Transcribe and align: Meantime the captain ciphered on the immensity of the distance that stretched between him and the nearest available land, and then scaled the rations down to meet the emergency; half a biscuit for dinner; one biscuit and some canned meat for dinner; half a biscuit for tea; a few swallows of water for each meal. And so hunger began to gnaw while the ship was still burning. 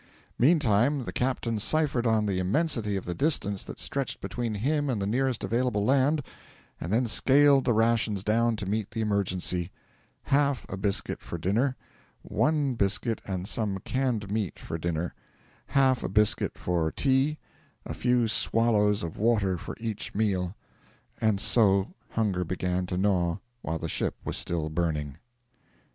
Meantime 0.39 1.03
the 1.03 1.11
captain 1.13 1.59
ciphered 1.59 2.07
on 2.07 2.25
the 2.25 2.39
immensity 2.39 2.95
of 2.95 3.05
the 3.05 3.13
distance 3.13 3.63
that 3.63 3.79
stretched 3.79 4.19
between 4.19 4.55
him 4.55 4.89
and 4.89 4.99
the 4.99 5.05
nearest 5.05 5.43
available 5.43 5.85
land, 5.85 6.23
and 6.79 6.91
then 6.91 7.05
scaled 7.05 7.65
the 7.65 7.71
rations 7.73 8.23
down 8.23 8.55
to 8.55 8.65
meet 8.65 8.89
the 8.89 9.01
emergency; 9.01 9.69
half 10.23 10.65
a 10.69 10.75
biscuit 10.75 11.21
for 11.21 11.37
dinner; 11.37 11.75
one 12.23 12.73
biscuit 12.73 13.21
and 13.27 13.47
some 13.47 13.77
canned 13.85 14.31
meat 14.31 14.57
for 14.57 14.75
dinner; 14.79 15.13
half 15.67 16.01
a 16.01 16.09
biscuit 16.09 16.57
for 16.57 16.91
tea; 16.91 17.37
a 17.85 17.93
few 17.93 18.27
swallows 18.27 19.03
of 19.03 19.19
water 19.19 19.55
for 19.55 19.75
each 19.79 20.15
meal. 20.15 20.55
And 21.19 21.39
so 21.39 21.93
hunger 22.09 22.43
began 22.43 22.87
to 22.87 22.97
gnaw 22.97 23.37
while 23.61 23.77
the 23.77 23.87
ship 23.87 24.15
was 24.25 24.35
still 24.35 24.67
burning. 24.69 25.17